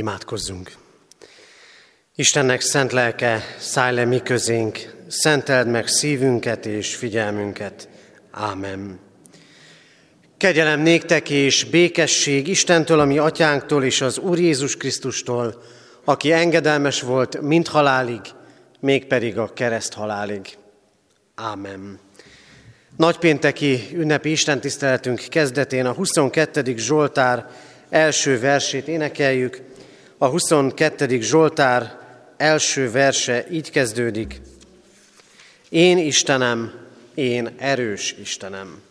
[0.00, 0.72] Imádkozzunk!
[2.14, 7.88] Istennek szent lelke, szállj le mi közénk, szenteld meg szívünket és figyelmünket.
[8.30, 8.98] Ámen.
[10.36, 15.62] Kegyelem néktek és békesség Istentől, ami atyánktól és az Úr Jézus Krisztustól,
[16.04, 18.20] aki engedelmes volt mind halálig,
[18.78, 20.56] mégpedig a kereszt halálig.
[21.34, 21.98] Ámen.
[22.96, 26.74] Nagypénteki ünnepi istentiszteletünk kezdetén a 22.
[26.76, 27.46] Zsoltár
[27.90, 29.68] első versét énekeljük.
[30.22, 31.20] A 22.
[31.20, 31.98] Zsoltár
[32.36, 34.40] első verse így kezdődik.
[35.68, 36.72] Én Istenem,
[37.14, 38.82] én erős Istenem.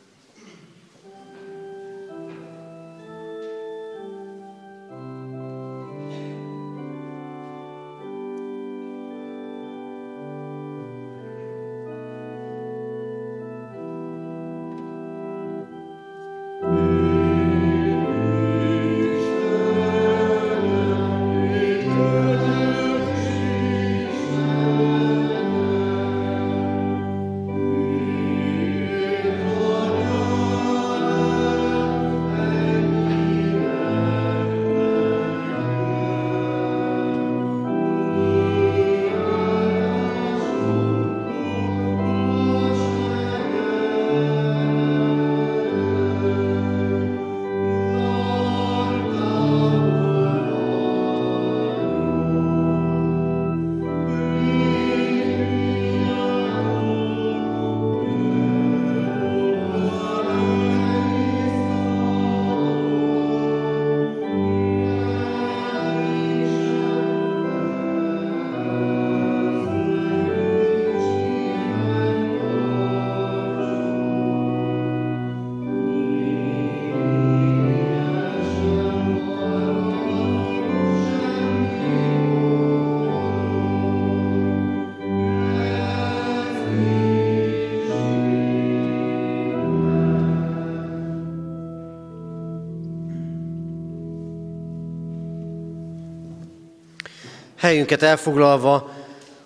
[97.59, 98.95] Helyünket elfoglalva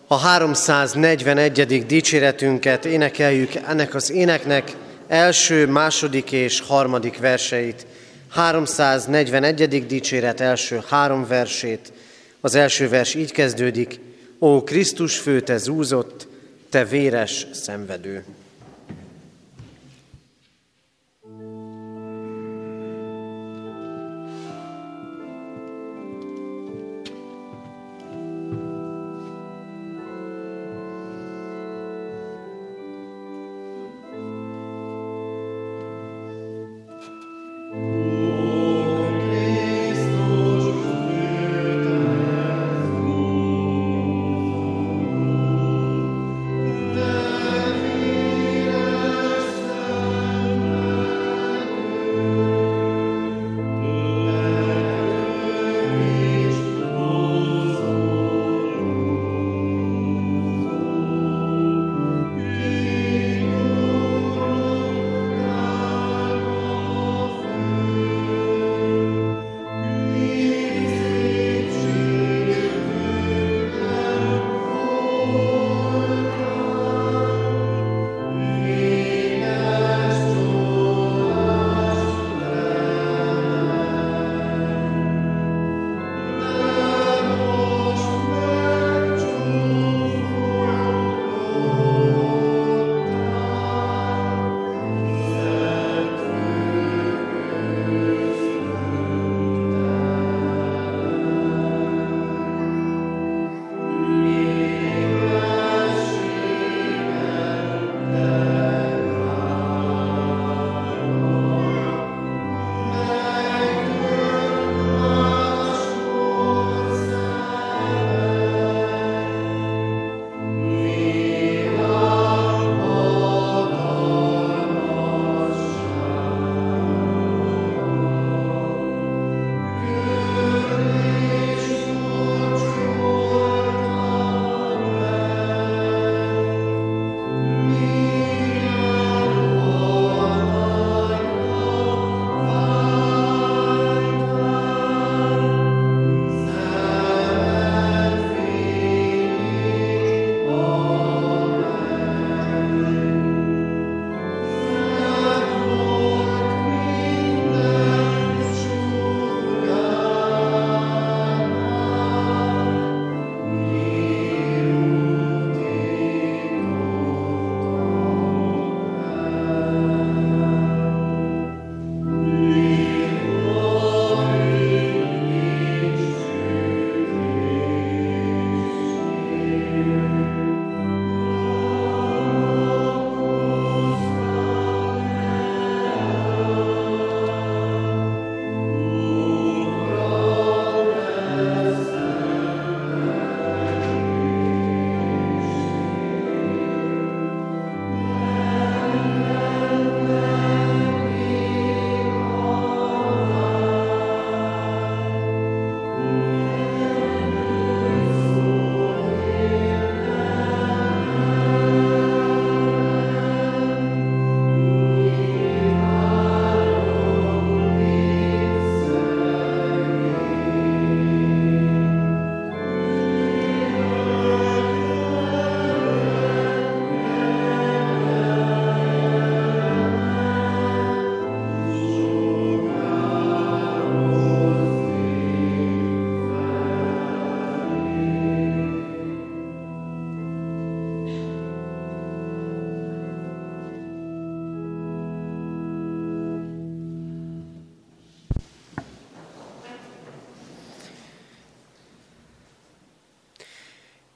[0.08, 1.86] a 341.
[1.86, 4.72] dicséretünket énekeljük ennek az éneknek
[5.08, 7.86] első, második és harmadik verseit.
[8.30, 9.86] 341.
[9.86, 11.94] dicséret első három versét.
[12.42, 14.00] Az első vers így kezdődik.
[14.40, 16.28] Ó Krisztus fő, te zúzott,
[16.70, 18.24] te véres szenvedő.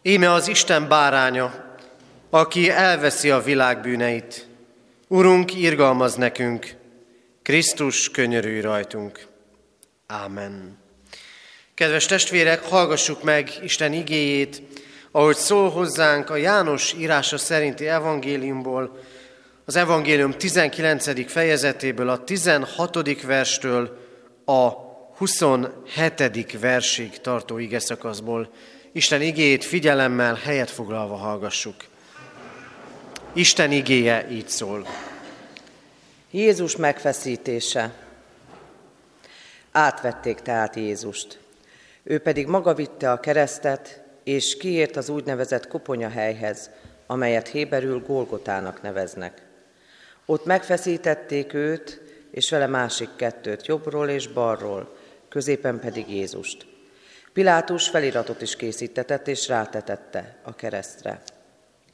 [0.07, 1.75] Íme az Isten báránya,
[2.30, 4.48] aki elveszi a világ bűneit.
[5.07, 6.75] Urunk, irgalmaz nekünk,
[7.42, 9.27] Krisztus könyörű rajtunk.
[10.06, 10.77] Ámen.
[11.74, 14.62] Kedves testvérek, hallgassuk meg Isten igéjét,
[15.12, 19.00] ahogy szól hozzánk a János írása szerinti evangéliumból,
[19.65, 21.31] az evangélium 19.
[21.31, 23.21] fejezetéből, a 16.
[23.21, 23.98] verstől
[24.45, 24.71] a
[25.18, 26.59] 27.
[26.59, 28.50] versig tartó ige szakaszból.
[28.97, 31.75] Isten igéjét figyelemmel, helyet foglalva hallgassuk.
[33.33, 34.88] Isten igéje így szól.
[36.31, 37.94] Jézus megfeszítése.
[39.71, 41.39] Átvették tehát Jézust.
[42.03, 46.69] Ő pedig maga vitte a keresztet, és kiért az úgynevezett koponyahelyhez,
[47.07, 49.41] amelyet Héberül Golgotának neveznek.
[50.25, 52.01] Ott megfeszítették őt,
[52.31, 54.97] és vele másik kettőt, jobbról és balról,
[55.29, 56.75] középen pedig Jézust.
[57.38, 61.22] Pilátus feliratot is készítetett, és rátetette a keresztre.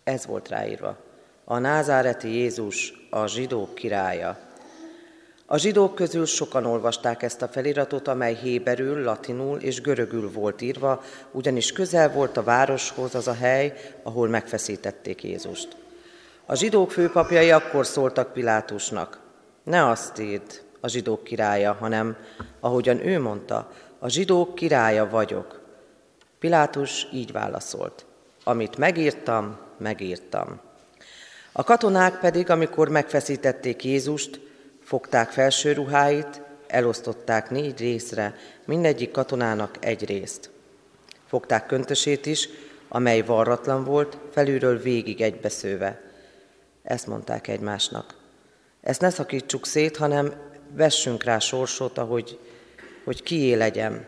[0.04, 0.98] Ez volt ráírva.
[1.45, 4.38] A názáreti Jézus, a zsidók királya.
[5.45, 11.04] A zsidók közül sokan olvasták ezt a feliratot, amely héberül, latinul és görögül volt írva,
[11.31, 13.74] ugyanis közel volt a városhoz az a hely,
[14.04, 15.75] ahol megfeszítették Jézust.
[16.46, 19.19] A zsidók főpapjai akkor szóltak Pilátusnak,
[19.63, 22.18] ne azt írd, a zsidók királya, hanem,
[22.60, 23.72] ahogyan ő mondta,
[24.03, 25.61] a zsidók királya vagyok.
[26.39, 28.05] Pilátus így válaszolt,
[28.44, 30.59] amit megírtam, megírtam.
[31.51, 34.39] A katonák pedig, amikor megfeszítették Jézust,
[34.83, 38.35] fogták felső ruháit, elosztották négy részre,
[38.65, 40.50] mindegyik katonának egy részt.
[41.27, 42.50] Fogták köntösét is,
[42.88, 46.01] amely varratlan volt, felülről végig egybeszőve.
[46.83, 48.15] Ezt mondták egymásnak.
[48.81, 50.33] Ezt ne szakítsuk szét, hanem
[50.75, 52.39] vessünk rá sorsot, ahogy,
[53.03, 54.07] hogy kié legyen.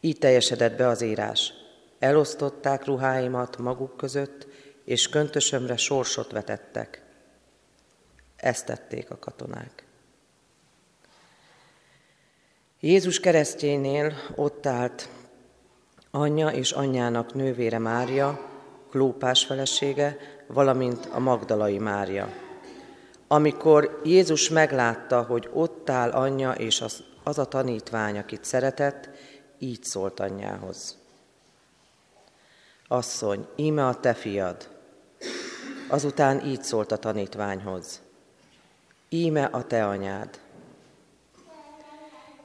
[0.00, 1.52] Így teljesedett be az írás.
[1.98, 4.46] Elosztották ruháimat maguk között,
[4.84, 7.02] és köntösömre sorsot vetettek.
[8.36, 9.84] Ezt tették a katonák.
[12.80, 15.08] Jézus keresztjénél ott állt
[16.10, 18.48] anyja és anyjának nővére Mária,
[18.90, 22.28] Klópás felesége, valamint a Magdalai Mária.
[23.28, 29.08] Amikor Jézus meglátta, hogy ott áll anyja és az, az a tanítvány, akit szeretett,
[29.58, 30.98] így szólt anyjához.
[32.88, 34.68] Asszony, íme a te fiad.
[35.88, 38.00] Azután így szólt a tanítványhoz.
[39.08, 40.40] Íme a te anyád.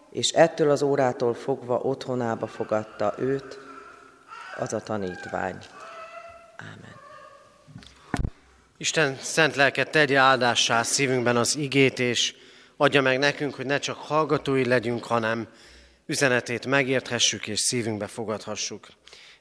[0.09, 3.59] És ettől az órától fogva otthonába fogadta őt,
[4.57, 5.57] az a tanítvány.
[6.57, 6.95] Ámen.
[8.77, 12.44] Isten szent lelket tegye áldássá szívünkben az igét, és
[12.77, 15.49] adja meg nekünk, hogy ne csak hallgatói legyünk, hanem
[16.05, 18.87] üzenetét megérthessük és szívünkbe fogadhassuk.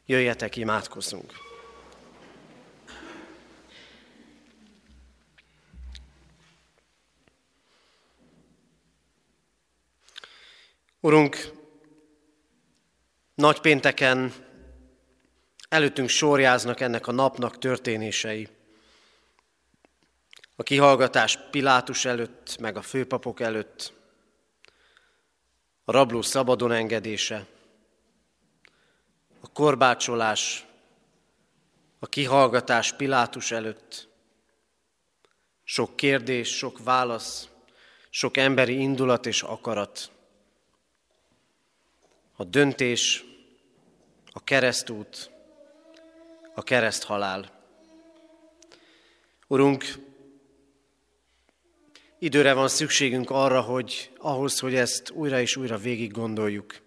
[0.06, 1.32] Jöjjetek, imádkozzunk!
[11.00, 11.50] Urunk,
[13.34, 14.32] nagypénteken
[15.68, 18.48] előttünk sorjáznak ennek a napnak történései.
[20.56, 23.92] A kihallgatás Pilátus előtt, meg a főpapok előtt,
[25.84, 27.46] a rabló szabadon engedése,
[29.40, 30.66] a korbácsolás,
[31.98, 34.08] a kihallgatás Pilátus előtt,
[35.64, 37.48] sok kérdés, sok válasz,
[38.10, 40.10] sok emberi indulat és akarat,
[42.36, 43.24] a döntés,
[44.32, 45.30] a keresztút,
[46.54, 47.50] a kereszthalál.
[49.46, 49.84] Urunk,
[52.24, 56.82] Időre van szükségünk arra, hogy ahhoz, hogy ezt újra és újra végig gondoljuk.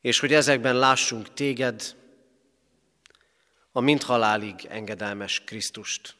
[0.00, 1.96] És hogy ezekben lássunk téged,
[3.72, 6.16] a mindhalálig engedelmes Krisztust,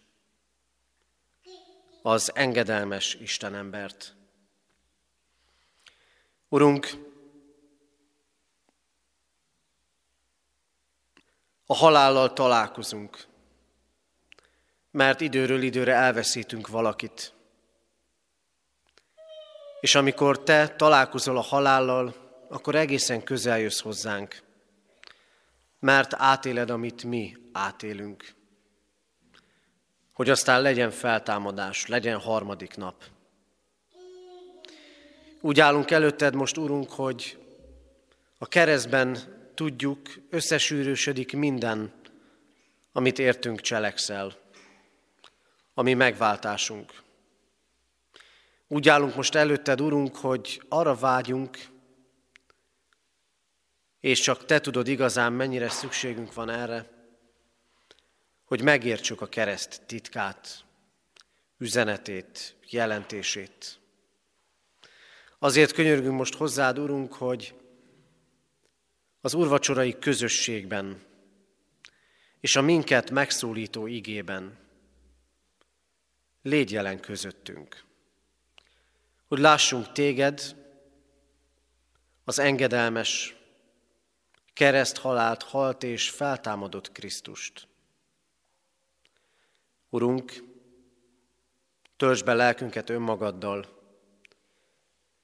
[2.02, 4.14] az engedelmes Istenembert.
[6.48, 6.90] Urunk,
[11.66, 13.26] a halállal találkozunk,
[14.92, 17.32] mert időről időre elveszítünk valakit.
[19.80, 22.14] És amikor te találkozol a halállal,
[22.48, 24.42] akkor egészen közel jössz hozzánk,
[25.78, 28.34] mert átéled, amit mi átélünk.
[30.12, 33.04] Hogy aztán legyen feltámadás, legyen harmadik nap.
[35.40, 37.38] Úgy állunk előtted most, Urunk, hogy
[38.38, 39.18] a keresztben
[39.54, 41.92] tudjuk, összesűrősödik minden,
[42.92, 44.41] amit értünk cselekszel
[45.74, 47.02] a mi megváltásunk.
[48.68, 51.58] Úgy állunk most előtted, Urunk, hogy arra vágyunk,
[54.00, 56.90] és csak Te tudod igazán, mennyire szükségünk van erre,
[58.44, 60.64] hogy megértsük a kereszt titkát,
[61.58, 63.78] üzenetét, jelentését.
[65.38, 67.54] Azért könyörgünk most hozzád, Urunk, hogy
[69.20, 71.02] az urvacsorai közösségben
[72.40, 74.61] és a minket megszólító igében
[76.42, 77.84] légy jelen közöttünk.
[79.28, 80.56] Hogy lássunk téged,
[82.24, 83.36] az engedelmes,
[84.52, 87.68] kereszt halált halt és feltámadott Krisztust.
[89.88, 90.32] Urunk,
[91.96, 93.80] töltsd be lelkünket önmagaddal,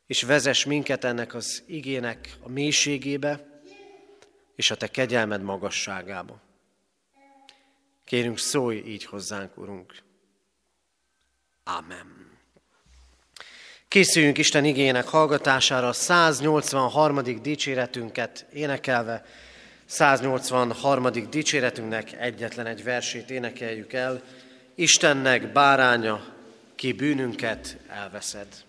[0.07, 3.61] és vezess minket ennek az igének a mélységébe,
[4.55, 6.41] és a Te kegyelmed magasságába.
[8.05, 10.07] Kérünk, szólj így hozzánk, Urunk.
[11.77, 12.17] Amen.
[13.89, 17.43] Készüljünk Isten igének hallgatására 183.
[17.43, 19.25] dicséretünket énekelve.
[19.87, 21.31] 183.
[21.31, 24.23] dicséretünknek egyetlen egy versét énekeljük el.
[24.75, 26.25] Istennek báránya,
[26.75, 28.68] ki bűnünket elveszed.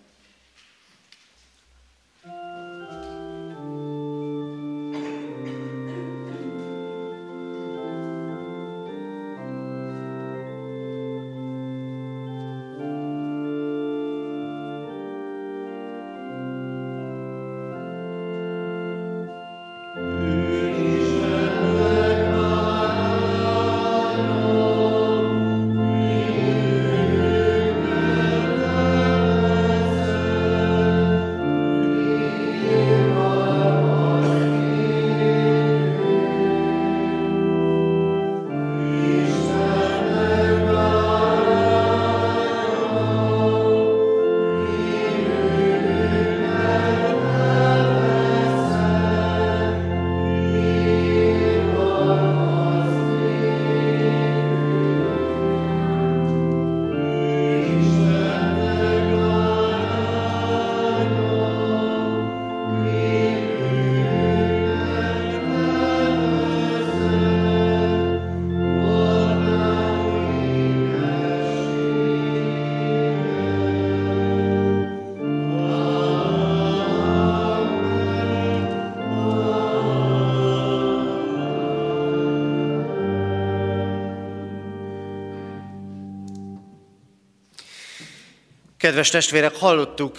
[88.90, 90.18] Kedves testvérek, hallottuk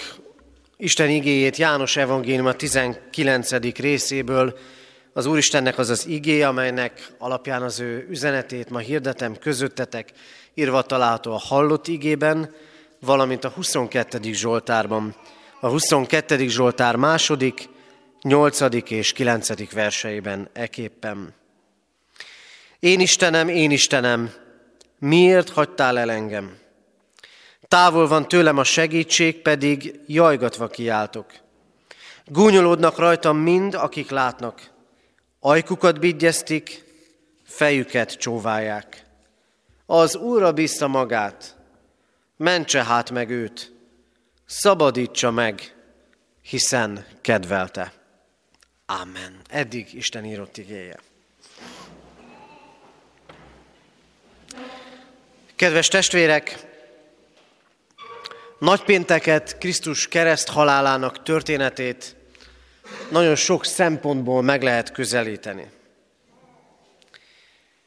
[0.77, 3.75] Isten igéjét János evangélium a 19.
[3.77, 4.57] részéből.
[5.13, 10.11] Az Úristennek az az igé, amelynek alapján az ő üzenetét ma hirdetem közöttetek,
[10.53, 12.53] írva található a hallott igében,
[12.99, 14.33] valamint a 22.
[14.33, 15.15] Zsoltárban.
[15.59, 16.47] A 22.
[16.47, 17.69] Zsoltár második,
[18.21, 18.61] 8.
[18.89, 19.71] és 9.
[19.71, 21.33] verseiben eképpen.
[22.79, 24.31] Én Istenem, én Istenem,
[24.99, 26.59] miért hagytál el engem?
[27.67, 31.25] Távol van tőlem a segítség, pedig jajgatva kiáltok.
[32.25, 34.69] Gúnyolódnak rajtam mind, akik látnak.
[35.39, 36.83] Ajkukat bigyeztik,
[37.43, 39.05] fejüket csóválják.
[39.85, 41.55] Az Úrra bízta magát,
[42.37, 43.71] mentse hát meg őt,
[44.45, 45.75] szabadítsa meg,
[46.41, 47.93] hiszen kedvelte.
[48.85, 49.39] Amen.
[49.49, 50.99] Eddig Isten írott igéje.
[55.55, 56.70] Kedves testvérek,
[58.61, 62.15] Nagypénteket, Krisztus kereszt halálának történetét
[63.09, 65.71] nagyon sok szempontból meg lehet közelíteni.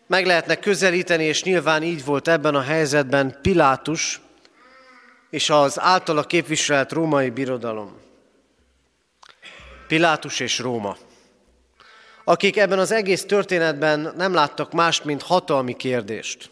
[0.07, 4.21] Meg lehetne közelíteni, és nyilván így volt ebben a helyzetben Pilátus
[5.31, 8.01] és az általa képviselt római birodalom.
[9.87, 10.97] Pilátus és Róma,
[12.25, 16.51] akik ebben az egész történetben nem láttak más, mint hatalmi kérdést.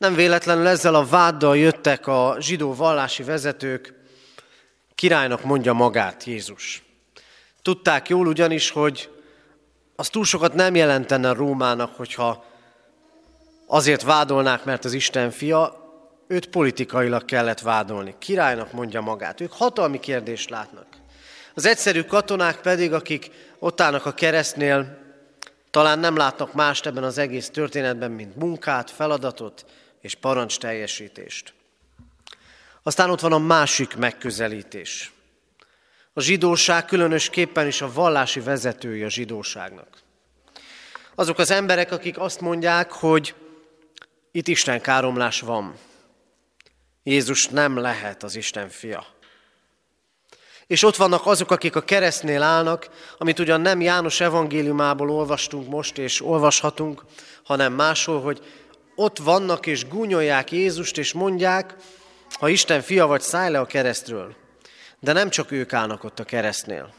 [0.00, 3.94] Nem véletlenül ezzel a váddal jöttek a zsidó vallási vezetők,
[4.94, 6.82] királynak mondja magát Jézus.
[7.62, 9.10] Tudták jól ugyanis, hogy
[9.96, 12.44] az túl sokat nem jelentene Rómának, hogyha
[13.66, 15.76] azért vádolnák, mert az Isten fia,
[16.26, 18.14] őt politikailag kellett vádolni.
[18.18, 19.40] Királynak mondja magát.
[19.40, 20.86] Ők hatalmi kérdést látnak.
[21.54, 24.98] Az egyszerű katonák pedig, akik ott állnak a keresztnél,
[25.70, 29.64] talán nem látnak mást ebben az egész történetben, mint munkát, feladatot,
[30.00, 31.52] és parancs teljesítést.
[32.82, 35.12] Aztán ott van a másik megközelítés.
[36.12, 39.88] A zsidóság különösképpen is a vallási vezetője a zsidóságnak.
[41.14, 43.34] Azok az emberek, akik azt mondják, hogy
[44.32, 45.74] itt Isten káromlás van.
[47.02, 49.06] Jézus nem lehet az Isten fia.
[50.66, 52.88] És ott vannak azok, akik a keresztnél állnak,
[53.18, 57.04] amit ugyan nem János evangéliumából olvastunk most, és olvashatunk,
[57.44, 58.40] hanem máshol, hogy
[59.00, 61.74] ott vannak és gúnyolják Jézust, és mondják,
[62.32, 64.34] ha Isten fia vagy, szállj le a keresztről.
[64.98, 66.94] De nem csak ők állnak ott a keresztnél,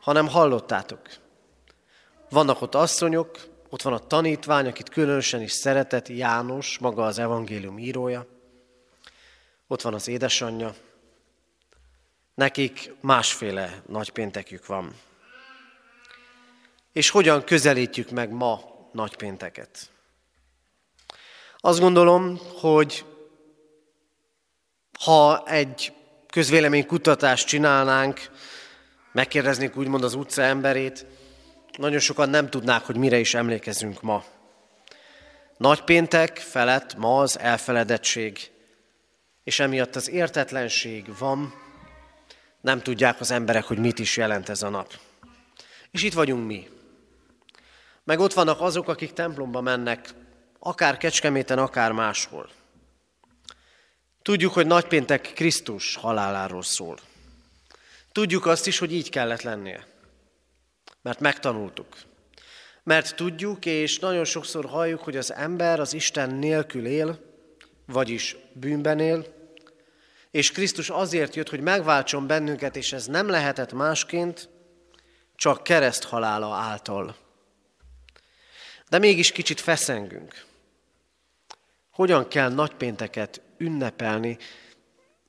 [0.00, 1.00] hanem hallottátok.
[2.30, 7.78] Vannak ott asszonyok, ott van a tanítvány, akit különösen is szeretett, János, maga az evangélium
[7.78, 8.26] írója.
[9.66, 10.74] Ott van az édesanyja.
[12.34, 14.94] Nekik másféle nagypéntekük van.
[16.92, 18.60] És hogyan közelítjük meg ma
[18.92, 19.90] nagypénteket?
[21.64, 23.04] Azt gondolom, hogy
[25.04, 25.92] ha egy
[26.30, 28.30] közvéleménykutatást csinálnánk,
[29.12, 31.06] megkérdeznék úgymond az utca emberét,
[31.78, 34.24] nagyon sokan nem tudnák, hogy mire is emlékezünk ma.
[35.56, 38.50] Nagypéntek felett ma az elfeledettség,
[39.44, 41.54] és emiatt az értetlenség van,
[42.60, 44.92] nem tudják az emberek, hogy mit is jelent ez a nap.
[45.90, 46.68] És itt vagyunk mi.
[48.04, 50.14] Meg ott vannak azok, akik templomba mennek,
[50.64, 52.50] akár Kecskeméten, akár máshol.
[54.22, 56.98] Tudjuk, hogy nagypéntek Krisztus haláláról szól.
[58.12, 59.86] Tudjuk azt is, hogy így kellett lennie.
[61.02, 61.96] Mert megtanultuk.
[62.82, 67.18] Mert tudjuk, és nagyon sokszor halljuk, hogy az ember az Isten nélkül él,
[67.86, 69.26] vagyis bűnben él,
[70.30, 74.48] és Krisztus azért jött, hogy megváltson bennünket, és ez nem lehetett másként,
[75.34, 77.16] csak kereszt halála által.
[78.88, 80.50] De mégis kicsit feszengünk.
[81.92, 84.38] Hogyan kell nagypénteket ünnepelni,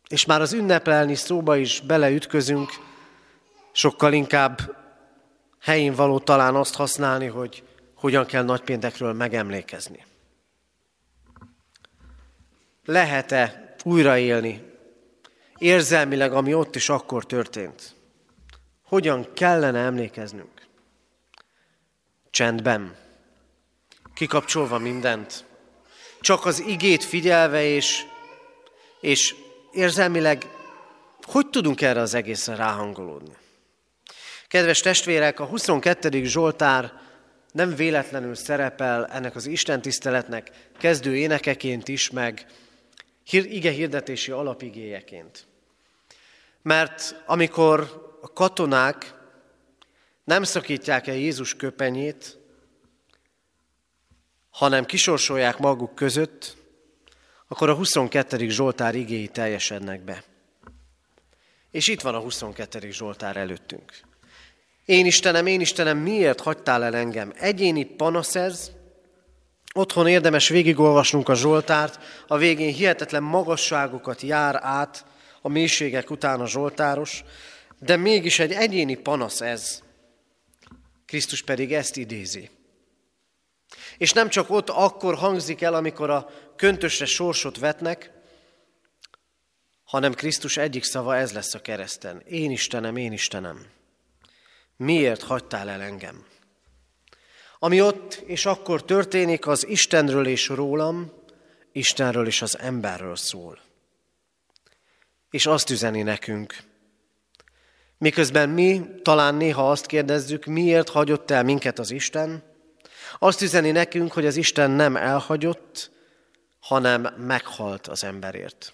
[0.08, 2.70] és már az ünnepelni szóba is beleütközünk,
[3.72, 4.76] sokkal inkább
[5.62, 7.64] helyén való talán azt használni, hogy
[7.96, 10.06] hogyan kell nagypéntekről megemlékezni.
[12.86, 14.72] Lehet-e újraélni
[15.58, 17.96] érzelmileg, ami ott is akkor történt?
[18.84, 20.68] Hogyan kellene emlékeznünk?
[22.30, 22.96] Csendben,
[24.14, 25.46] kikapcsolva mindent,
[26.24, 28.06] csak az igét figyelve, és,
[29.00, 29.36] és
[29.72, 30.48] érzelmileg
[31.22, 33.36] hogy tudunk erre az egészre ráhangolódni?
[34.48, 36.24] Kedves testvérek, a 22.
[36.24, 36.94] Zsoltár
[37.52, 42.46] nem véletlenül szerepel ennek az Isten tiszteletnek kezdő énekeként is, meg
[43.32, 45.46] ige hirdetési alapigéjeként.
[46.62, 47.80] Mert amikor
[48.22, 49.14] a katonák
[50.24, 52.38] nem szakítják el Jézus köpenyét,
[54.54, 56.56] hanem kisorsolják maguk között,
[57.48, 58.50] akkor a 22.
[58.50, 60.24] Zsoltár igéi teljesednek be.
[61.72, 62.92] És itt van a 22.
[62.92, 63.92] Zsoltár előttünk.
[64.86, 67.34] Én Istenem, én Istenem, miért hagytál el engem?
[67.36, 68.72] Egyéni panasz ez,
[69.74, 75.06] otthon érdemes végigolvasnunk a Zsoltárt, a végén hihetetlen magasságokat jár át
[75.42, 77.24] a mélységek után a Zsoltáros,
[77.80, 79.82] de mégis egy egyéni panasz ez.
[81.06, 82.50] Krisztus pedig ezt idézi.
[83.98, 88.12] És nem csak ott akkor hangzik el, amikor a köntösre sorsot vetnek,
[89.84, 92.22] hanem Krisztus egyik szava ez lesz a kereszten.
[92.26, 93.82] Én Istenem, én Istenem
[94.84, 96.26] miért hagytál el engem?
[97.60, 101.12] Ami ott és akkor történik, az Istenről és rólam,
[101.72, 103.60] Istenről és az emberről szól.
[105.30, 106.56] És azt üzeni nekünk,
[107.98, 112.44] miközben mi talán néha azt kérdezzük, miért hagyott el minket az Isten,
[113.20, 115.92] azt üzeni nekünk, hogy az Isten nem elhagyott,
[116.60, 118.74] hanem meghalt az emberért.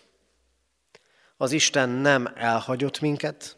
[1.38, 3.58] Az Isten nem elhagyott minket,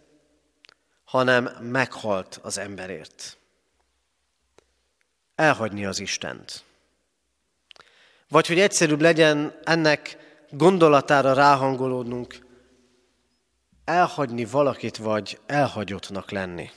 [1.03, 3.37] hanem meghalt az emberért.
[5.35, 6.63] Elhagyni az Istent.
[8.29, 10.17] Vagy hogy egyszerűbb legyen ennek
[10.49, 12.45] gondolatára ráhangolódnunk,
[13.85, 16.69] elhagyni valakit, vagy elhagyottnak lenni.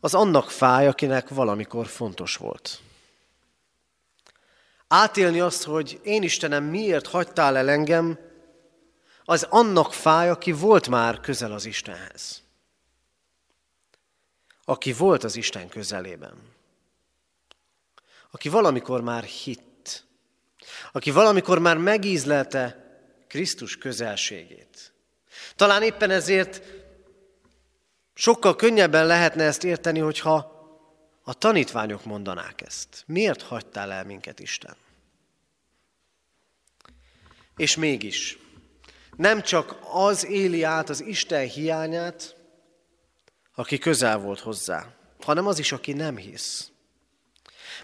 [0.00, 2.80] Az annak fáj, akinek valamikor fontos volt.
[4.88, 8.18] Átélni azt, hogy én Istenem, miért hagytál el engem,
[9.24, 12.42] az annak fáj, aki volt már közel az Istenhez.
[14.64, 16.34] Aki volt az Isten közelében.
[18.30, 20.04] Aki valamikor már hitt.
[20.92, 22.84] Aki valamikor már megízlelte
[23.28, 24.92] Krisztus közelségét.
[25.56, 26.62] Talán éppen ezért
[28.20, 30.58] sokkal könnyebben lehetne ezt érteni, hogyha
[31.22, 33.04] a tanítványok mondanák ezt.
[33.06, 34.76] Miért hagytál el minket, Isten?
[37.56, 38.38] És mégis,
[39.16, 42.36] nem csak az éli át az Isten hiányát,
[43.54, 46.70] aki közel volt hozzá, hanem az is, aki nem hisz.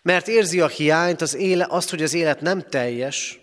[0.03, 3.41] Mert érzi a hiányt, az éle, azt, hogy az élet nem teljes,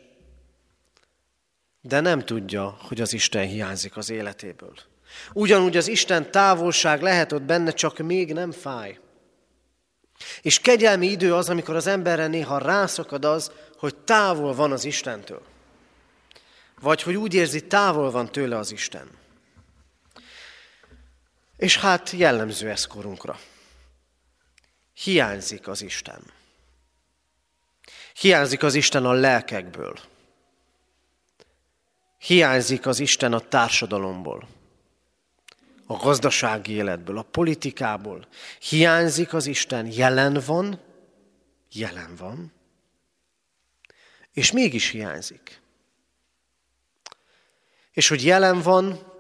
[1.82, 4.92] de nem tudja, hogy az Isten hiányzik az életéből.
[5.34, 9.00] Ugyanúgy az Isten távolság lehet ott benne, csak még nem fáj.
[10.42, 15.42] És kegyelmi idő az, amikor az emberre néha rászakad az, hogy távol van az Istentől.
[16.82, 19.10] Vagy hogy úgy érzi, távol van tőle az Isten.
[21.58, 23.40] És hát jellemző ez korunkra.
[24.94, 26.24] Hiányzik az Isten.
[28.14, 30.00] Hiányzik az Isten a lelkekből.
[32.18, 34.48] Hiányzik az Isten a társadalomból,
[35.86, 38.28] a gazdasági életből, a politikából.
[38.60, 40.80] Hiányzik az Isten, jelen van,
[41.72, 42.52] jelen van,
[44.34, 45.62] és mégis hiányzik.
[47.92, 49.12] És hogy jelen van,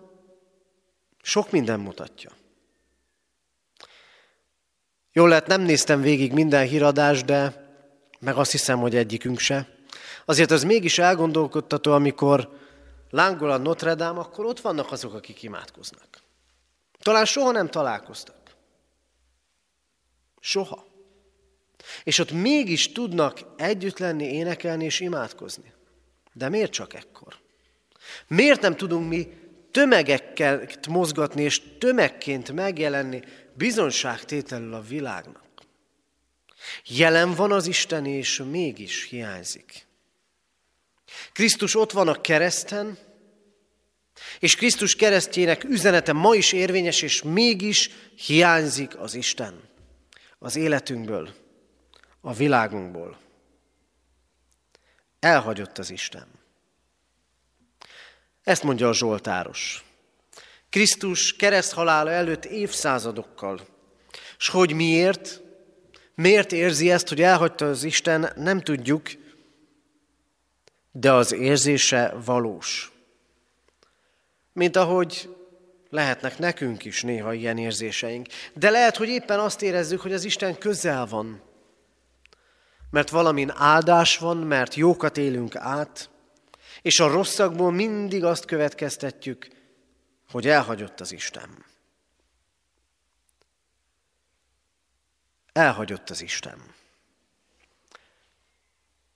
[1.21, 2.31] sok minden mutatja.
[5.11, 7.67] Jól lehet, nem néztem végig minden híradást, de
[8.19, 9.67] meg azt hiszem, hogy egyikünk se.
[10.25, 12.59] Azért az mégis elgondolkodtató, amikor
[13.09, 16.22] lángol a Notre Dame, akkor ott vannak azok, akik imádkoznak.
[17.03, 18.55] Talán soha nem találkoztak.
[20.39, 20.87] Soha.
[22.03, 25.73] És ott mégis tudnak együtt lenni, énekelni és imádkozni.
[26.33, 27.39] De miért csak ekkor?
[28.27, 29.33] Miért nem tudunk mi
[29.71, 33.21] tömegekkel mozgatni és tömegként megjelenni
[33.53, 35.43] bizonságtételül a világnak?
[36.85, 39.87] Jelen van az Isten, és mégis hiányzik.
[41.33, 42.97] Krisztus ott van a kereszten,
[44.39, 49.71] és Krisztus keresztjének üzenete ma is érvényes, és mégis hiányzik az Isten
[50.43, 51.33] az életünkből,
[52.21, 53.17] a világunkból.
[55.19, 56.27] Elhagyott az Isten.
[58.43, 59.83] Ezt mondja a Zsoltáros.
[60.69, 63.67] Krisztus kereszthalála előtt évszázadokkal.
[64.37, 65.41] És hogy miért?
[66.15, 69.09] Miért érzi ezt, hogy elhagyta az Isten, nem tudjuk,
[70.91, 72.92] de az érzése valós.
[74.53, 75.35] Mint ahogy
[75.89, 78.27] lehetnek nekünk is néha ilyen érzéseink.
[78.53, 81.41] De lehet, hogy éppen azt érezzük, hogy az Isten közel van.
[82.89, 86.09] Mert valamin áldás van, mert jókat élünk át,
[86.81, 89.47] és a rosszakból mindig azt következtetjük,
[90.31, 91.65] hogy elhagyott az Isten.
[95.51, 96.73] Elhagyott az Isten.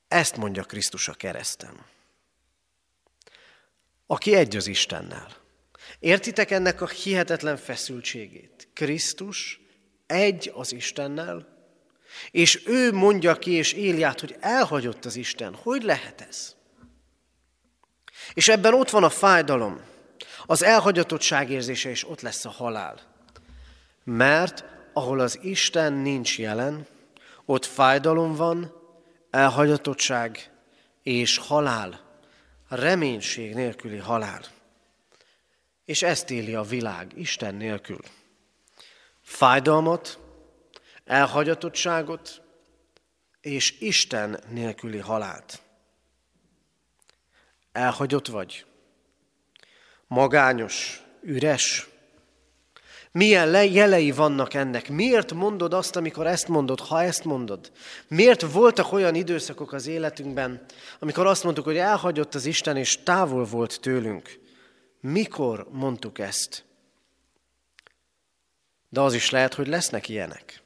[0.08, 1.86] Ezt mondja Krisztus a kereszten.
[4.08, 5.28] Aki egy az Istennel.
[6.00, 8.68] Értitek ennek a hihetetlen feszültségét?
[8.74, 9.60] Krisztus
[10.06, 11.56] egy az Istennel,
[12.32, 15.54] és ő mondja ki és éli át, hogy elhagyott az Isten.
[15.54, 16.56] Hogy lehet ez?
[18.34, 19.82] És ebben ott van a fájdalom,
[20.46, 23.00] az elhagyatottság érzése, és ott lesz a halál.
[24.04, 26.88] Mert ahol az Isten nincs jelen,
[27.46, 28.74] ott fájdalom van,
[29.30, 30.52] elhagyatottság
[31.04, 32.07] és halál,
[32.68, 34.42] reménység nélküli halál.
[35.86, 38.00] És ezt éli a világ Isten nélkül.
[39.22, 40.20] Fájdalmat,
[41.06, 42.42] elhagyatottságot
[43.42, 45.62] és Isten nélküli halált.
[47.72, 48.66] Elhagyott vagy?
[50.08, 51.88] Magányos, üres,
[53.12, 54.90] milyen jelei vannak ennek?
[54.90, 57.72] Miért mondod azt, amikor ezt mondod, ha ezt mondod?
[58.08, 60.66] Miért voltak olyan időszakok az életünkben,
[61.00, 64.40] amikor azt mondtuk, hogy elhagyott az Isten, és távol volt tőlünk?
[65.02, 66.66] Mikor mondtuk ezt?
[68.90, 70.62] De az is lehet, hogy lesznek ilyenek.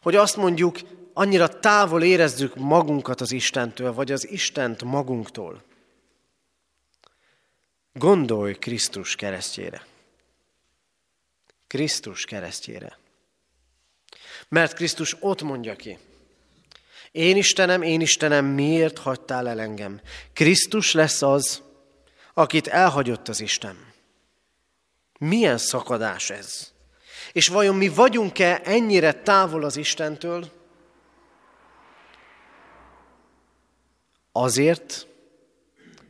[0.00, 0.78] Hogy azt mondjuk,
[1.12, 5.62] annyira távol érezzük magunkat az Istentől, vagy az Istent magunktól.
[7.92, 9.87] Gondolj Krisztus keresztjére.
[11.68, 12.98] Krisztus keresztjére.
[14.48, 15.98] Mert Krisztus ott mondja ki,
[17.12, 20.00] én Istenem, én Istenem, miért hagytál el engem?
[20.32, 21.62] Krisztus lesz az,
[22.34, 23.92] akit elhagyott az Isten.
[25.18, 26.72] Milyen szakadás ez?
[27.32, 30.50] És vajon mi vagyunk-e ennyire távol az Istentől?
[34.32, 35.06] Azért,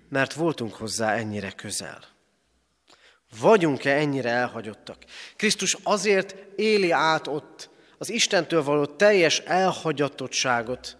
[0.09, 2.18] mert voltunk hozzá ennyire közel.
[3.41, 5.05] Vagyunk-e ennyire elhagyottak?
[5.37, 10.97] Krisztus azért éli át ott az Istentől való teljes elhagyatottságot,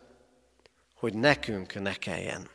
[0.95, 2.49] hogy nekünk ne kelljen.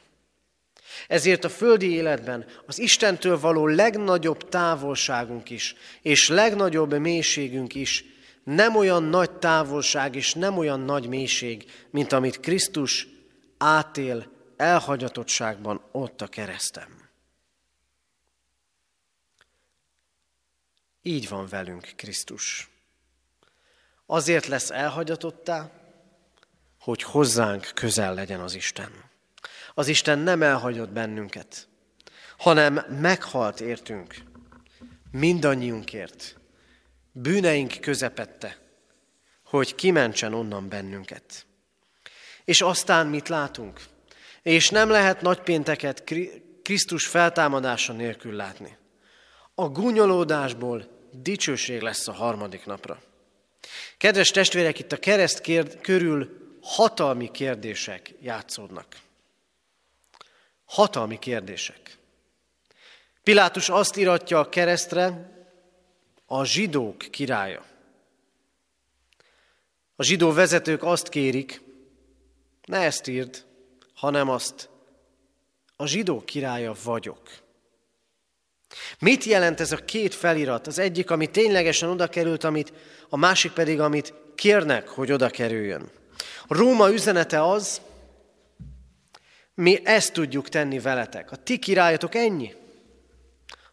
[1.08, 8.06] Ezért a földi életben az Istentől való legnagyobb távolságunk is, és legnagyobb mélységünk is
[8.44, 13.08] nem olyan nagy távolság és nem olyan nagy mélység, mint amit Krisztus
[13.58, 17.03] átél elhagyatottságban ott a keresztem.
[21.06, 22.70] Így van velünk Krisztus.
[24.06, 25.72] Azért lesz elhagyatottá,
[26.80, 28.92] hogy hozzánk közel legyen az Isten.
[29.74, 31.68] Az Isten nem elhagyott bennünket,
[32.38, 34.16] hanem meghalt értünk.
[35.12, 36.38] mindannyiunkért,
[37.12, 38.58] bűneink közepette,
[39.46, 41.46] hogy kimentsen onnan bennünket.
[42.46, 43.82] És aztán mit látunk?
[44.42, 46.04] És nem lehet nagypénteket
[46.64, 48.78] Krisztus feltámadása nélkül látni.
[49.56, 53.02] A gúnyolódásból dicsőség lesz a harmadik napra.
[53.98, 59.02] Kedves testvérek, itt a kereszt kérd, körül hatalmi kérdések játszódnak.
[60.66, 61.98] Hatalmi kérdések.
[63.24, 65.32] Pilátus azt iratja a keresztre,
[66.26, 67.66] a zsidók királya.
[69.96, 71.62] A zsidó vezetők azt kérik,
[72.66, 73.46] ne ezt írd,
[73.94, 74.70] hanem azt,
[75.76, 77.43] a zsidó királya vagyok.
[79.00, 80.68] Mit jelent ez a két felirat?
[80.68, 82.74] Az egyik, ami ténylegesen oda került, amit,
[83.10, 85.90] a másik pedig, amit kérnek, hogy oda kerüljön.
[86.48, 87.82] A Róma üzenete az,
[89.54, 91.32] mi ezt tudjuk tenni veletek.
[91.32, 92.54] A ti királyatok ennyi.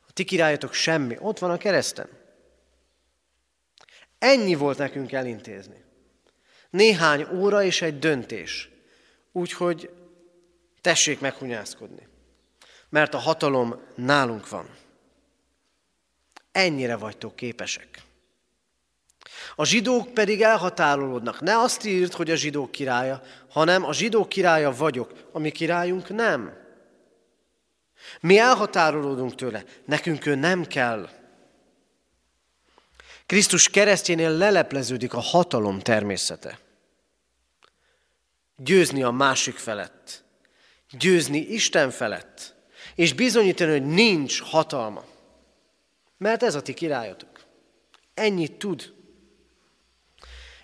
[0.08, 1.16] A ti királyatok semmi.
[1.20, 2.08] Ott van a kereszten.
[4.18, 5.84] Ennyi volt nekünk elintézni.
[6.70, 8.68] Néhány óra és egy döntés.
[9.32, 9.90] Úgyhogy
[10.80, 12.08] tessék meghunyászkodni.
[12.88, 14.68] Mert a hatalom nálunk van.
[16.52, 18.02] Ennyire vagytok képesek.
[19.54, 21.40] A zsidók pedig elhatárolódnak.
[21.40, 26.08] Ne azt írt, hogy a zsidók királya, hanem a zsidók királya vagyok, a mi királyunk
[26.08, 26.58] nem.
[28.20, 31.08] Mi elhatárolódunk tőle, nekünk ő nem kell.
[33.26, 36.58] Krisztus keresztjénél lelepleződik a hatalom természete.
[38.56, 40.24] Győzni a másik felett,
[40.90, 42.54] győzni Isten felett,
[42.94, 45.04] és bizonyítani, hogy nincs hatalma.
[46.20, 47.40] Mert ez a ti királyotok.
[48.14, 48.92] Ennyit tud.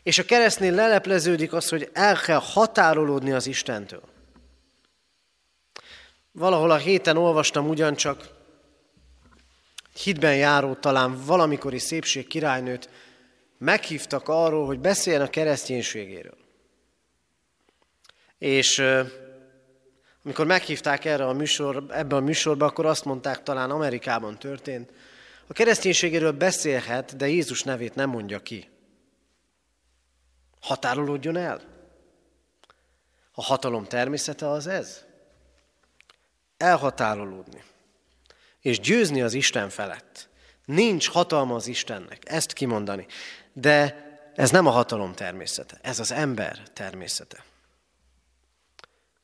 [0.02, 4.02] És a keresztnél lelepleződik az, hogy el kell határolódni az Istentől.
[6.32, 8.28] Valahol a héten olvastam ugyancsak,
[9.94, 12.88] hitben járó talán valamikori szépség királynőt
[13.58, 16.38] meghívtak arról, hogy beszéljen a kereszténységéről.
[18.38, 18.82] És
[20.24, 24.90] amikor meghívták erre a műsor, ebbe a műsorba, akkor azt mondták, talán Amerikában történt,
[25.46, 28.68] a kereszténységéről beszélhet, de Jézus nevét nem mondja ki.
[30.60, 31.60] Határolódjon el.
[33.32, 35.04] A hatalom természete az ez.
[36.56, 37.62] Elhatárolódni.
[38.60, 40.28] És győzni az Isten felett.
[40.64, 43.06] Nincs hatalma az Istennek, ezt kimondani.
[43.52, 44.04] De
[44.34, 47.44] ez nem a hatalom természete, ez az ember természete.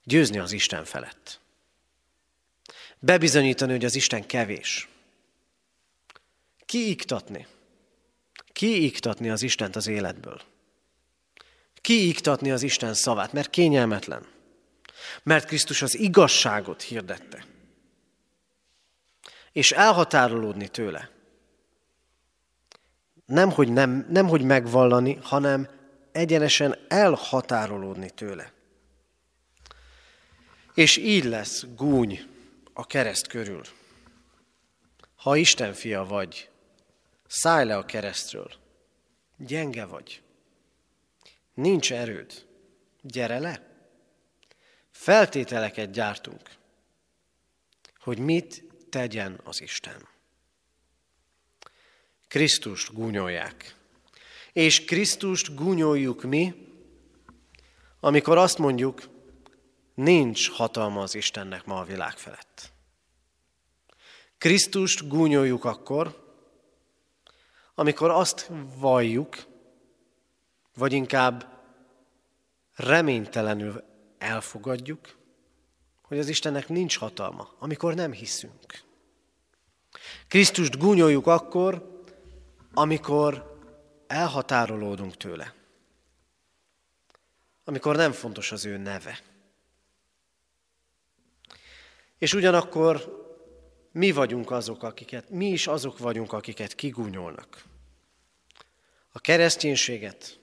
[0.05, 1.41] Győzni az Isten felett.
[2.99, 4.89] Bebizonyítani, hogy az Isten kevés.
[6.73, 7.47] Kiiktatni.
[8.53, 10.41] Kiiktatni az Istent az életből.
[11.81, 14.27] Kiiktatni az Isten szavát, mert kényelmetlen.
[15.23, 17.45] Mert Krisztus az igazságot hirdette.
[19.53, 21.11] És elhatárolódni tőle.
[23.27, 25.69] Nem hogy, nem, nem, hogy megvallani, hanem
[26.13, 28.53] egyenesen elhatárolódni tőle.
[30.75, 32.21] És így lesz gúny
[32.73, 33.63] a kereszt körül.
[35.17, 36.51] Ha Isten fia vagy,
[37.33, 38.53] szállj le a keresztről.
[39.37, 40.23] Gyenge vagy.
[41.55, 42.47] Nincs erőd.
[43.01, 43.71] Gyere le.
[44.91, 46.51] Feltételeket gyártunk,
[47.99, 50.09] hogy mit tegyen az Isten.
[52.29, 53.77] Krisztust gúnyolják.
[54.53, 56.55] És Krisztust gúnyoljuk mi,
[58.01, 59.09] amikor azt mondjuk,
[59.95, 62.73] nincs hatalma az Istennek ma a világ felett.
[64.39, 66.22] Krisztust gúnyoljuk akkor,
[67.75, 69.37] amikor azt valljuk,
[70.75, 71.47] vagy inkább
[72.75, 73.85] reménytelenül
[74.19, 75.17] elfogadjuk,
[76.03, 78.83] hogy az Istennek nincs hatalma, amikor nem hiszünk.
[80.29, 82.01] Krisztust gúnyoljuk akkor,
[82.75, 83.59] amikor
[84.07, 85.55] elhatárolódunk tőle.
[87.65, 89.21] Amikor nem fontos az ő neve.
[92.19, 93.22] És ugyanakkor
[93.93, 97.65] mi vagyunk azok, akiket, mi is azok vagyunk, akiket kigúnyolnak.
[99.13, 100.39] A kereszténységet,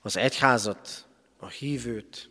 [0.00, 1.06] az egyházat,
[1.38, 2.30] a hívőt,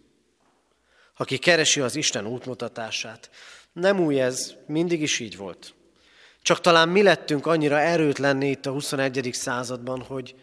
[1.18, 3.30] aki keresi az Isten útmutatását.
[3.74, 5.74] Nem új ez, mindig is így volt.
[6.42, 9.30] Csak talán mi lettünk annyira erőtlenni itt a 21.
[9.34, 10.36] században, hogy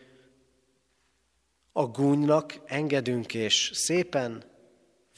[1.73, 4.45] a gúnynak engedünk és szépen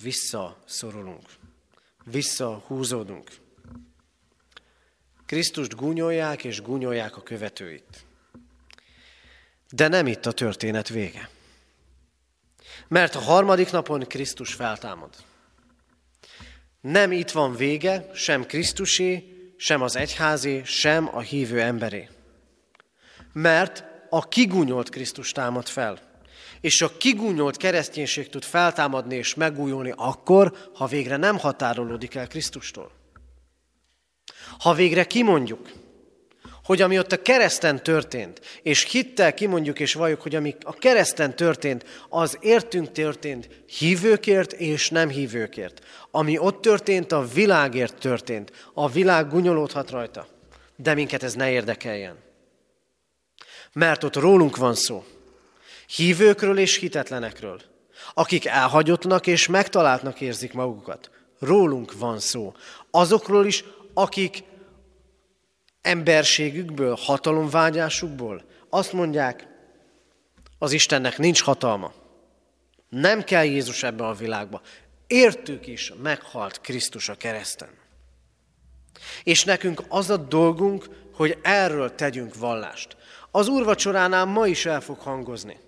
[0.03, 1.29] visszaszorulunk,
[2.05, 3.31] visszahúzódunk.
[5.31, 8.05] Krisztust gúnyolják és gúnyolják a követőit.
[9.71, 11.29] De nem itt a történet vége.
[12.89, 15.11] Mert a harmadik napon Krisztus feltámad.
[16.81, 19.25] Nem itt van vége, sem Krisztusé,
[19.57, 22.09] sem az egyházé, sem a hívő emberé.
[23.33, 25.99] Mert a kigúnyolt Krisztus támad fel.
[26.61, 32.99] És a kigúnyolt kereszténység tud feltámadni és megújulni akkor, ha végre nem határolódik el Krisztustól.
[34.61, 35.71] Ha végre kimondjuk,
[36.65, 41.37] hogy ami ott a kereszten történt, és hittel kimondjuk és valljuk, hogy ami a kereszten
[41.37, 45.85] történt, az értünk történt hívőkért és nem hívőkért.
[46.11, 48.53] Ami ott történt, a világért történt.
[48.75, 50.27] A világ gunyolódhat rajta,
[50.77, 52.17] de minket ez ne érdekeljen.
[53.73, 55.05] Mert ott rólunk van szó.
[55.87, 57.61] Hívőkről és hitetlenekről.
[58.15, 61.11] Akik elhagyottnak és megtaláltnak érzik magukat.
[61.39, 62.55] Rólunk van szó.
[62.91, 64.49] Azokról is, akik
[65.83, 69.47] emberségükből, hatalomvágyásukból azt mondják,
[70.59, 71.93] az Istennek nincs hatalma.
[72.89, 74.61] Nem kell Jézus ebbe a világba.
[75.07, 77.69] Értük is meghalt Krisztus a kereszten.
[79.23, 82.97] És nekünk az a dolgunk, hogy erről tegyünk vallást.
[83.31, 85.59] Az úrvacsoránál ma is el fog hangozni.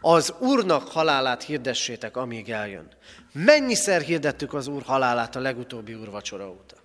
[0.00, 2.88] Az Úrnak halálát hirdessétek, amíg eljön.
[3.32, 6.76] Mennyiszer hirdettük az Úr halálát a legutóbbi úrvacsora óta?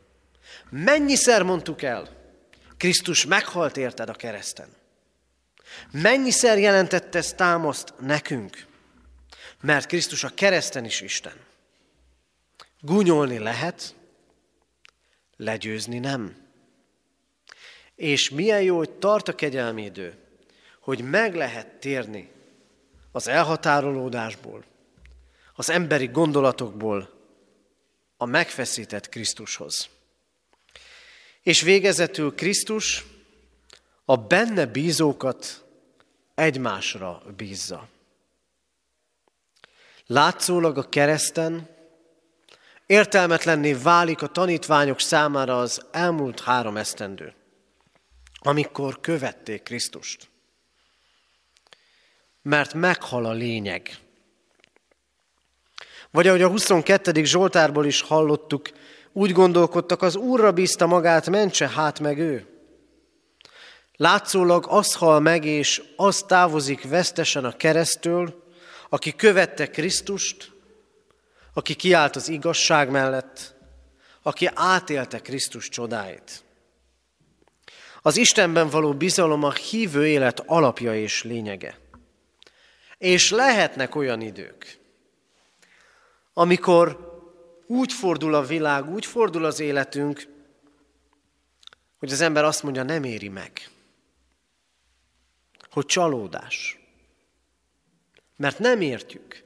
[0.70, 2.23] Mennyiszer mondtuk el,
[2.84, 4.68] Krisztus meghalt érted a kereszten.
[5.92, 8.66] Mennyiszer jelentette ezt támaszt nekünk?
[9.62, 11.34] Mert Krisztus a kereszten is Isten.
[12.80, 13.96] Gúnyolni lehet,
[15.38, 16.36] legyőzni nem.
[17.96, 20.18] És milyen jó, hogy tart a kegyelmi idő,
[20.80, 22.32] hogy meg lehet térni
[23.12, 24.64] az elhatárolódásból,
[25.56, 27.10] az emberi gondolatokból
[28.18, 29.90] a megfeszített Krisztushoz.
[31.44, 33.06] És végezetül Krisztus
[34.06, 35.66] a benne bízókat
[36.36, 37.88] egymásra bízza.
[40.06, 41.70] Látszólag a kereszten
[42.86, 47.34] értelmetlenné válik a tanítványok számára az elmúlt három esztendő,
[48.40, 50.30] amikor követték Krisztust.
[52.42, 53.98] Mert meghal a lényeg.
[56.12, 57.24] Vagy ahogy a 22.
[57.24, 58.70] Zsoltárból is hallottuk,
[59.14, 62.48] úgy gondolkodtak, az Úrra bízta magát, mentse hát meg ő.
[63.96, 68.44] Látszólag az hal meg, és az távozik vesztesen a keresztől,
[68.90, 70.52] aki követte Krisztust,
[71.54, 73.56] aki kiállt az igazság mellett,
[74.22, 76.44] aki átélte Krisztus csodáit.
[78.02, 81.80] Az Istenben való bizalom a hívő élet alapja és lényege.
[82.98, 84.80] És lehetnek olyan idők,
[86.34, 87.13] amikor
[87.68, 90.28] úgy fordul a világ, úgy fordul az életünk,
[92.00, 93.70] hogy az ember azt mondja, nem éri meg.
[95.72, 96.80] Hogy csalódás.
[98.36, 99.44] Mert nem értjük,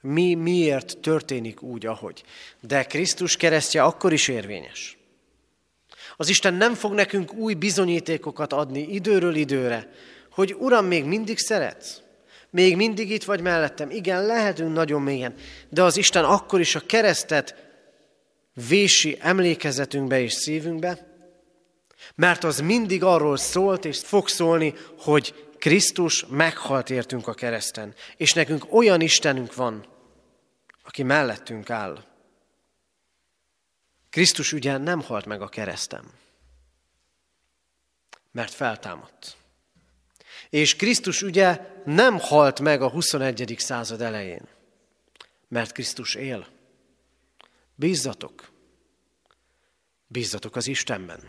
[0.00, 2.22] mi miért történik úgy, ahogy.
[2.60, 4.96] De Krisztus keresztje akkor is érvényes.
[6.16, 9.90] Az Isten nem fog nekünk új bizonyítékokat adni időről időre,
[10.30, 12.00] hogy Uram, még mindig szeretsz?
[12.52, 13.90] Még mindig itt vagy mellettem.
[13.90, 15.34] Igen, lehetünk nagyon mélyen,
[15.68, 17.54] de az Isten akkor is a keresztet
[18.68, 21.16] vési emlékezetünkbe és szívünkbe,
[22.14, 28.32] mert az mindig arról szólt és fog szólni, hogy Krisztus meghalt értünk a kereszten, és
[28.32, 29.86] nekünk olyan Istenünk van,
[30.82, 32.04] aki mellettünk áll.
[34.10, 36.10] Krisztus ugye nem halt meg a keresztem,
[38.32, 39.36] mert feltámadt.
[40.52, 43.54] És Krisztus ugye nem halt meg a 21.
[43.58, 44.48] század elején,
[45.48, 46.46] mert Krisztus él.
[47.74, 48.50] Bízzatok.
[50.06, 51.20] Bízzatok az Istenben.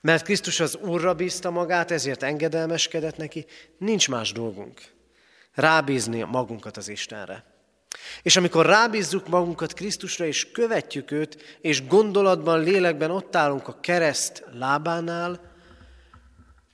[0.00, 3.46] Mert Krisztus az Úrra bízta magát, ezért engedelmeskedett neki,
[3.78, 4.80] nincs más dolgunk.
[5.54, 7.44] Rábízni magunkat az Istenre.
[8.22, 14.44] És amikor rábízzuk magunkat Krisztusra, és követjük őt, és gondolatban, lélekben ott állunk a kereszt
[14.52, 15.51] lábánál,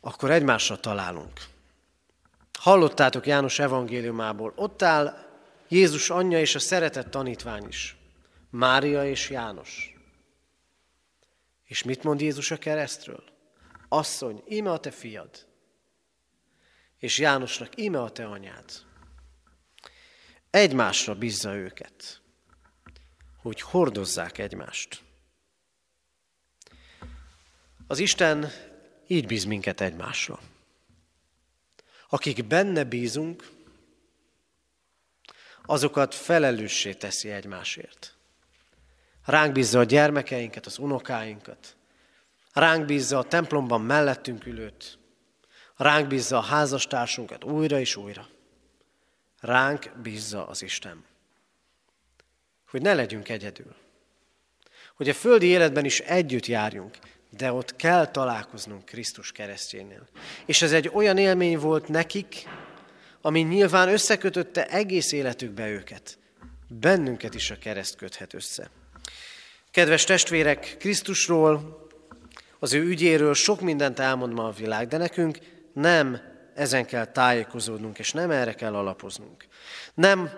[0.08, 1.40] akkor egymásra találunk.
[2.58, 5.26] Hallottátok János evangéliumából, ott áll
[5.68, 7.96] Jézus anyja és a szeretett tanítvány is.
[8.50, 9.96] Mária és János.
[11.64, 13.24] És mit mond Jézus a keresztről?
[13.88, 15.46] Asszony, íme a te fiad.
[16.98, 18.72] És Jánosnak íme a te anyád.
[20.50, 22.20] Egymásra bízza őket,
[23.42, 25.02] hogy hordozzák egymást.
[27.86, 28.50] Az Isten
[29.08, 30.38] így bíz minket egymásra.
[32.08, 33.50] Akik benne bízunk,
[35.64, 38.16] azokat felelőssé teszi egymásért.
[39.24, 41.76] Ránk bízza a gyermekeinket, az unokáinkat.
[42.52, 44.98] Ránk bízza a templomban mellettünk ülőt.
[45.76, 48.28] Ránk bízza a házastársunkat újra és újra.
[49.40, 51.04] Ránk bízza az Isten.
[52.70, 53.74] Hogy ne legyünk egyedül.
[54.94, 56.98] Hogy a földi életben is együtt járjunk.
[57.30, 60.08] De ott kell találkoznunk Krisztus keresztjénél.
[60.46, 62.48] És ez egy olyan élmény volt nekik,
[63.20, 66.18] ami nyilván összekötötte egész életükbe őket.
[66.68, 68.70] Bennünket is a kereszt köthet össze.
[69.70, 71.86] Kedves testvérek, Krisztusról,
[72.58, 75.38] az ő ügyéről sok mindent elmond ma a világ, de nekünk
[75.72, 76.20] nem
[76.54, 79.46] ezen kell tájékozódnunk, és nem erre kell alapoznunk.
[79.94, 80.30] Nem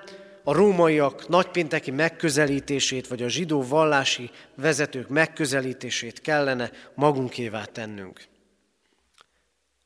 [0.45, 8.25] a rómaiak nagypénteki megközelítését, vagy a zsidó vallási vezetők megközelítését kellene magunkévá tennünk,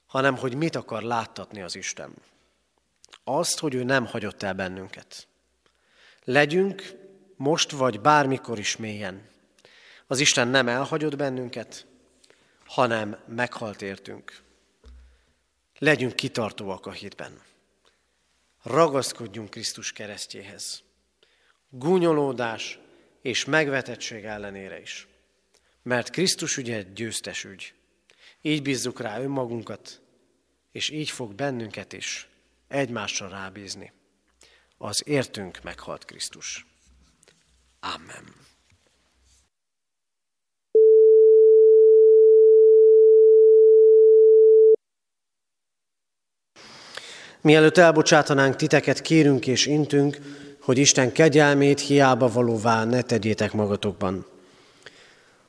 [0.06, 2.14] hanem hogy mit akar láttatni az Isten.
[3.24, 5.26] Azt, hogy ő nem hagyott el bennünket.
[6.24, 6.82] Legyünk
[7.36, 9.28] most vagy bármikor is mélyen.
[10.06, 11.86] Az Isten nem elhagyott bennünket,
[12.66, 14.42] hanem meghalt értünk.
[15.78, 17.40] Legyünk kitartóak a hitben.
[18.64, 20.82] Ragaszkodjunk Krisztus keresztjéhez.
[21.68, 22.78] Gúnyolódás
[23.22, 25.08] és megvetettség ellenére is.
[25.82, 27.74] Mert Krisztus ügye győztes ügy.
[28.40, 30.00] Így bízzuk rá önmagunkat,
[30.72, 32.28] és így fog bennünket is
[32.68, 33.92] egymásra rábízni.
[34.78, 36.66] Az értünk meghalt Krisztus.
[37.80, 38.34] Amen.
[47.44, 50.18] Mielőtt elbocsátanánk titeket, kérünk és intünk,
[50.60, 54.26] hogy Isten kegyelmét hiába valóvá ne tegyétek magatokban.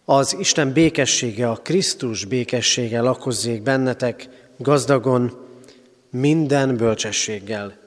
[0.05, 4.27] Az Isten békessége, a Krisztus békessége lakozzék bennetek
[4.57, 5.47] gazdagon,
[6.09, 7.77] minden bölcsességgel,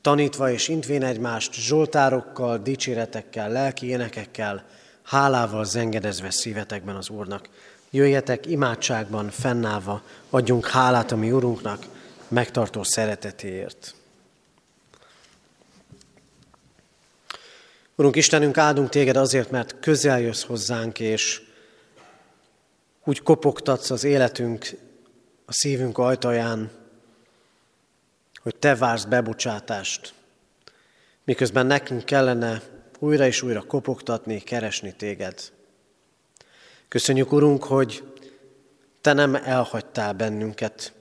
[0.00, 4.64] tanítva és intvén egymást zsoltárokkal, dicséretekkel, lelki énekekkel,
[5.02, 7.48] hálával zengedezve szívetekben az Úrnak.
[7.90, 11.86] Jöjjetek imádságban, fennállva, adjunk hálát a mi Urunknak,
[12.32, 13.94] megtartó szeretetéért.
[17.94, 21.42] Urunk Istenünk, áldunk téged azért, mert közel jössz hozzánk, és
[23.04, 24.70] úgy kopogtatsz az életünk,
[25.44, 26.70] a szívünk ajtaján,
[28.42, 30.14] hogy te vársz bebocsátást,
[31.24, 32.62] miközben nekünk kellene
[32.98, 35.52] újra és újra kopogtatni, keresni téged.
[36.88, 38.02] Köszönjük, Urunk, hogy
[39.00, 40.92] te nem elhagytál bennünket,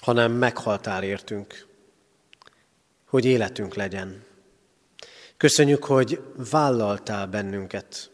[0.00, 1.66] hanem meghaltál értünk,
[3.06, 4.24] hogy életünk legyen.
[5.36, 6.20] Köszönjük, hogy
[6.50, 8.10] vállaltál bennünket.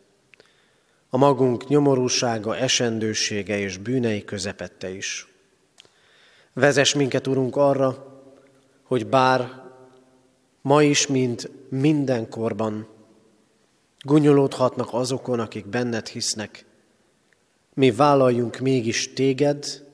[1.09, 5.27] A magunk nyomorúsága, esendősége és bűnei közepette is.
[6.53, 8.21] Vezes minket, Urunk, arra,
[8.83, 9.65] hogy bár
[10.63, 12.89] ma is, mint mindenkorban,
[14.01, 16.65] gunyolódhatnak azokon, akik benned hisznek,
[17.75, 19.86] mi vállaljunk mégis téged,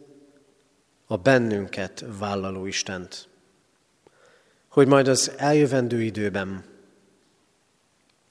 [1.12, 3.28] a bennünket vállaló Istent.
[4.68, 6.64] Hogy majd az eljövendő időben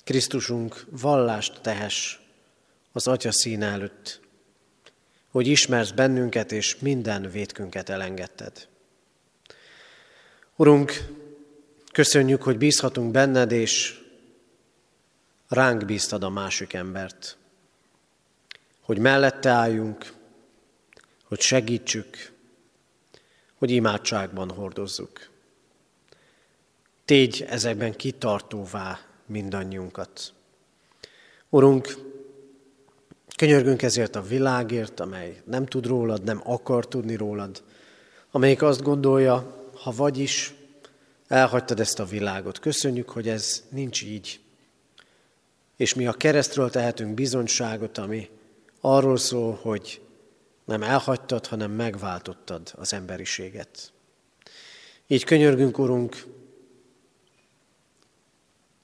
[0.04, 2.18] Krisztusunk vallást tehess
[2.92, 4.20] az Atya szín előtt,
[5.32, 8.68] hogy ismersz bennünket és minden vétkünket elengedted.
[10.56, 11.08] Urunk,
[11.92, 14.00] köszönjük, hogy bízhatunk benned, és
[15.48, 17.38] ránk bíztad a másik embert,
[18.82, 20.14] hogy mellette álljunk,
[21.24, 22.31] hogy segítsük,
[23.62, 25.30] hogy imádságban hordozzuk.
[27.06, 30.34] Tégy ezekben kitartóvá mindannyiunkat.
[31.50, 31.98] Urunk,
[33.36, 37.64] könyörgünk ezért a világért, amely nem tud rólad, nem akar tudni rólad,
[38.32, 40.54] amelyik azt gondolja, ha vagyis
[41.28, 42.60] elhagytad ezt a világot.
[42.60, 44.40] Köszönjük, hogy ez nincs így.
[45.76, 48.30] És mi a keresztről tehetünk bizonyságot, ami
[48.80, 50.02] arról szól, hogy
[50.66, 53.94] nem elhagytad, hanem megváltottad az emberiséget.
[55.08, 56.26] Így könyörgünk, Urunk,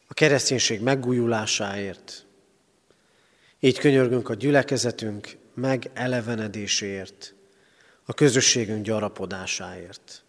[0.07, 2.25] a kereszténység megújulásáért.
[3.59, 7.35] Így könyörgünk a gyülekezetünk megelevenedéséért,
[8.05, 10.23] a közösségünk gyarapodásáért.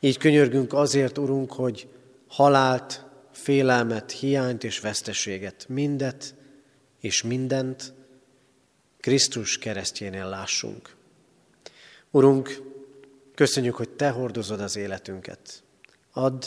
[0.00, 1.88] Így könyörgünk azért, Urunk, hogy
[2.28, 6.34] halált, félelmet, hiányt és veszteséget, mindet
[7.00, 7.94] és mindent
[9.04, 10.94] Krisztus keresztjénél lássunk.
[12.10, 12.62] Urunk,
[13.34, 15.62] köszönjük, hogy Te hordozod az életünket.
[16.12, 16.44] Add,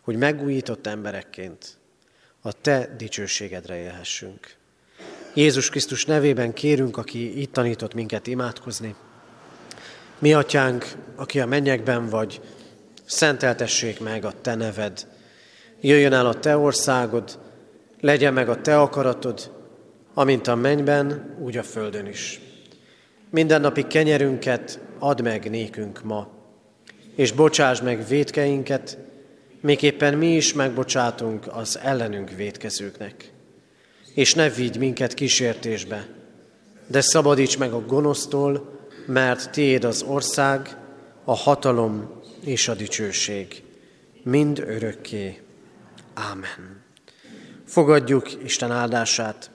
[0.00, 1.78] hogy megújított emberekként
[2.40, 4.54] a Te dicsőségedre élhessünk.
[5.32, 8.94] Jézus Krisztus nevében kérünk, aki itt tanított minket imádkozni.
[10.18, 12.40] Mi, Atyánk, aki a mennyekben vagy,
[13.04, 15.06] szenteltessék meg a Te neved.
[15.80, 17.38] Jöjjön el a Te országod,
[18.00, 19.53] legyen meg a Te akaratod,
[20.14, 22.40] amint a mennyben, úgy a földön is.
[23.30, 26.28] Mindennapi kenyerünket add meg nékünk ma,
[27.14, 28.98] és bocsáss meg védkeinket,
[29.60, 33.32] miképpen mi is megbocsátunk az ellenünk védkezőknek.
[34.14, 36.06] És ne vigy minket kísértésbe,
[36.86, 40.76] de szabadíts meg a gonosztól, mert tiéd az ország,
[41.24, 43.62] a hatalom és a dicsőség,
[44.22, 45.40] mind örökké.
[46.14, 46.82] Ámen.
[47.64, 49.50] Fogadjuk Isten áldását.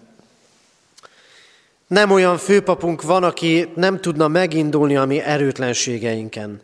[1.90, 6.62] Nem olyan főpapunk van, aki nem tudna megindulni a mi erőtlenségeinken.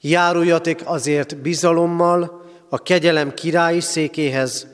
[0.00, 4.66] Járuljatok azért bizalommal a kegyelem királyi székéhez,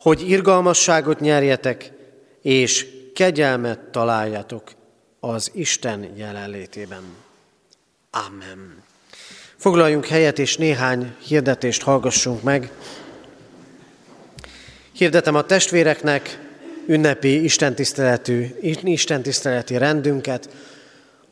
[0.00, 1.92] hogy irgalmasságot nyerjetek,
[2.42, 4.70] és kegyelmet találjatok
[5.20, 7.02] az Isten jelenlétében.
[8.10, 8.82] Amen.
[9.56, 12.70] Foglaljunk helyet, és néhány hirdetést hallgassunk meg.
[14.92, 16.38] Hirdetem a testvéreknek
[16.86, 18.46] ünnepi istentiszteletű,
[18.82, 20.48] istentiszteleti rendünket.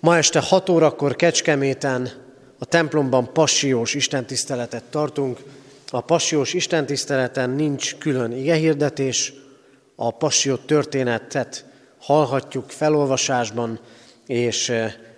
[0.01, 2.11] Ma este 6 órakor Kecskeméten
[2.59, 5.39] a templomban passiós istentiszteletet tartunk.
[5.91, 9.33] A passiós istentiszteleten nincs külön igehirdetés,
[9.97, 11.65] a passió történetet
[11.99, 13.81] hallhatjuk felolvasásban,
[14.27, 14.73] és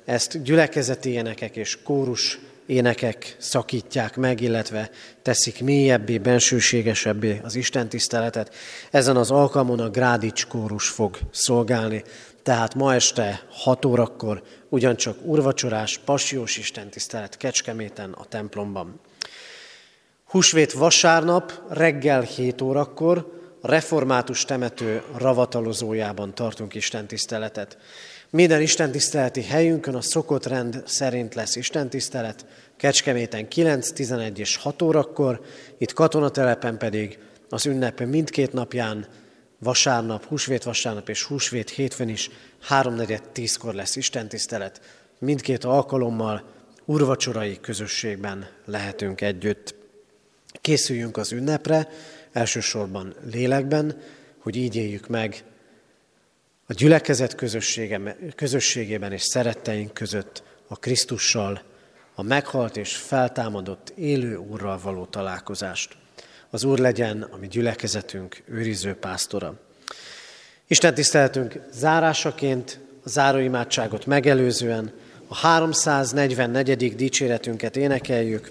[0.04, 2.38] ezt gyülekezeti énekek és kórus
[2.72, 4.90] énekek szakítják meg, illetve
[5.22, 8.54] teszik mélyebbé, bensőségesebbé az Isten tiszteletet.
[8.90, 12.02] Ezen az alkalmon a Grádics kórus fog szolgálni,
[12.42, 19.00] tehát ma este 6 órakor ugyancsak urvacsorás, passiós Isten tisztelet Kecskeméten a templomban.
[20.24, 27.78] Húsvét vasárnap reggel 7 órakor a református temető ravatalozójában tartunk Isten tiszteletet.
[28.32, 35.40] Minden istentiszteleti helyünkön a szokott rend szerint lesz istentisztelet, Kecskeméten 9, 11 és 6 órakor,
[35.78, 37.18] itt katonatelepen pedig
[37.48, 39.06] az ünnep mindkét napján,
[39.58, 42.30] vasárnap, húsvét vasárnap és húsvét hétfőn is
[42.68, 44.80] 3-4-10 kor lesz istentisztelet.
[45.18, 46.44] Mindkét alkalommal
[46.84, 49.74] urvacsorai közösségben lehetünk együtt.
[50.60, 51.88] Készüljünk az ünnepre,
[52.32, 54.00] elsősorban lélekben,
[54.38, 55.44] hogy így éljük meg
[56.66, 57.34] a gyülekezet
[58.34, 61.62] közösségében és szeretteink között a Krisztussal,
[62.14, 65.96] a meghalt és feltámadott élő Úrral való találkozást.
[66.50, 69.54] Az Úr legyen a mi gyülekezetünk őriző pásztora.
[70.66, 74.92] Isten tiszteletünk zárásaként, a záróimádságot megelőzően
[75.26, 76.94] a 344.
[76.94, 78.50] dicséretünket énekeljük,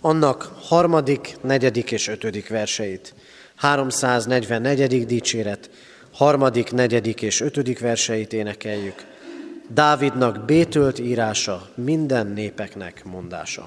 [0.00, 3.14] annak harmadik, negyedik és ötödik verseit.
[3.54, 5.06] 344.
[5.06, 5.70] dicséret,
[6.14, 9.04] harmadik, negyedik és ötödik verseit énekeljük.
[9.68, 13.66] Dávidnak bétölt írása, minden népeknek mondása.